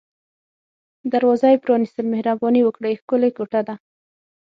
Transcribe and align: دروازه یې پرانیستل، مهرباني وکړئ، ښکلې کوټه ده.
دروازه 1.13 1.45
یې 1.53 1.61
پرانیستل، 1.63 2.05
مهرباني 2.13 2.61
وکړئ، 2.63 2.93
ښکلې 3.01 3.29
کوټه 3.37 3.61
ده. 3.67 3.75